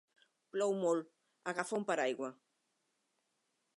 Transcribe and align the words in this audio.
Plou 0.55 0.71
molt, 0.83 1.11
agafa 1.53 1.77
un 1.81 1.85
paraigua. 1.91 2.31